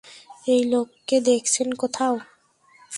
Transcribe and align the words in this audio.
এই 0.47 0.61
লোককে 0.63 1.17
দেখছেন, 1.21 1.67
কোথাও? 1.73 2.15